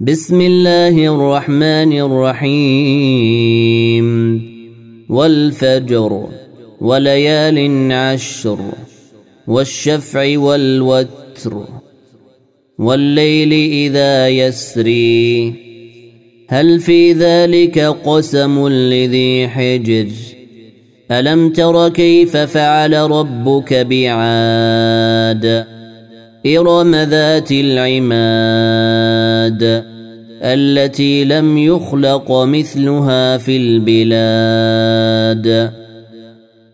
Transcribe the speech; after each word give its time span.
بسم 0.00 0.40
الله 0.40 1.14
الرحمن 1.14 2.00
الرحيم. 2.00 4.06
والفجر 5.08 6.28
وليال 6.80 7.92
عشر 7.92 8.58
والشفع 9.46 10.38
والوتر 10.38 11.64
والليل 12.78 13.52
إذا 13.52 14.28
يسري. 14.28 15.54
هل 16.48 16.80
في 16.80 17.12
ذلك 17.12 17.78
قسم 17.78 18.68
لذي 18.68 19.48
حجر؟ 19.48 20.08
ألم 21.10 21.50
تر 21.50 21.88
كيف 21.88 22.36
فعل 22.36 22.94
ربك 22.94 23.74
بعاد؟ 23.74 25.66
ارم 26.46 26.94
ذات 26.94 27.52
العماد 27.52 29.04
التي 30.42 31.24
لم 31.24 31.58
يخلق 31.58 32.32
مثلها 32.32 33.36
في 33.36 33.56
البلاد 33.56 35.04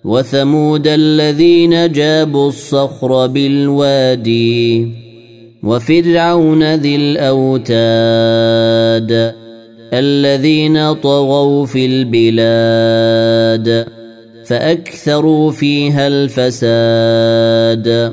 وثمود 0.05 0.87
الذين 0.87 1.93
جابوا 1.93 2.48
الصخر 2.48 3.27
بالوادي 3.27 4.88
وفرعون 5.62 6.74
ذي 6.74 6.96
الاوتاد 6.96 7.80
الذين 9.93 10.93
طغوا 10.93 11.66
في 11.66 11.87
البلاد 11.87 13.87
فاكثروا 14.45 15.51
فيها 15.51 16.07
الفساد 16.07 18.12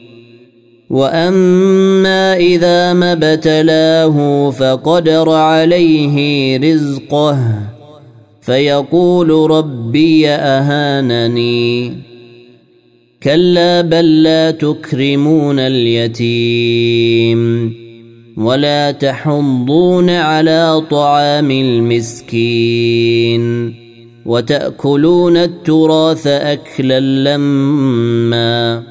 واما 0.91 2.35
اذا 2.35 2.93
ما 2.93 3.11
ابتلاه 3.11 4.49
فقدر 4.51 5.29
عليه 5.29 6.57
رزقه 6.57 7.37
فيقول 8.41 9.51
ربي 9.51 10.29
اهانني 10.29 11.93
كلا 13.23 13.81
بل 13.81 14.23
لا 14.23 14.51
تكرمون 14.51 15.59
اليتيم 15.59 17.41
ولا 18.37 18.91
تحضون 18.91 20.09
على 20.09 20.83
طعام 20.91 21.51
المسكين 21.51 23.01
وتاكلون 24.25 25.37
التراث 25.37 26.27
اكلا 26.27 26.99
لمّا 26.99 28.90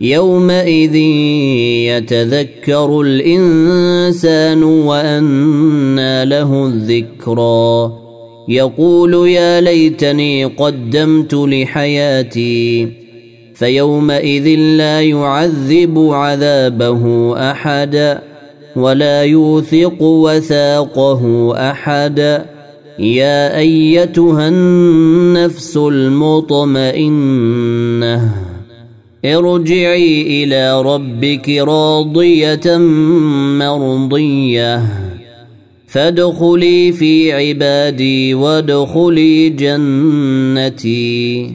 يومئذ 0.00 0.94
يتذكر 1.86 3.00
الإنسان 3.00 4.62
وانى 4.62 6.24
له 6.24 6.66
الذكرى. 6.66 7.92
يقول 8.48 9.28
يا 9.28 9.60
ليتني 9.60 10.44
قدمت 10.44 11.34
لحياتي 11.34 12.88
فيومئذ 13.54 14.58
لا 14.58 15.00
يعذب 15.00 16.08
عذابه 16.12 17.34
أحد 17.50 18.18
ولا 18.76 19.22
يوثق 19.22 20.02
وثاقه 20.02 21.52
أحد. 21.70 22.44
يا 22.98 23.58
أيتها 23.58 24.48
النفس 24.48 25.76
المطمئنة. 25.76 26.84
ارجعي 29.24 30.44
إلى 30.44 30.82
ربك 30.82 31.48
راضية 31.48 32.78
مرضية. 33.58 34.82
فادخلي 35.86 36.92
في 36.92 37.32
عبادي 37.32 38.34
وادخلي 38.34 39.48
جنتي. 39.48 41.50